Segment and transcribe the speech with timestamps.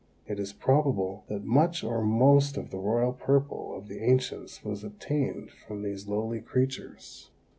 [0.25, 4.83] It is probable that much or most of the royal purple of the ancients was
[4.83, 7.29] obtained from these lowly creatures.